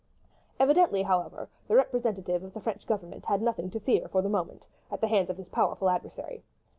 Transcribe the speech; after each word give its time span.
Evidently, 0.59 1.03
however, 1.03 1.47
the 1.67 1.75
representative 1.75 2.41
of 2.41 2.55
the 2.55 2.59
French 2.59 2.87
Government 2.87 3.23
had 3.25 3.39
nothing 3.39 3.69
to 3.69 3.79
fear 3.79 4.07
for 4.07 4.23
the 4.23 4.29
moment, 4.29 4.65
at 4.91 4.99
the 4.99 5.07
hands 5.07 5.29
of 5.29 5.37
his 5.37 5.49
powerful 5.49 5.91
adversary. 5.91 6.41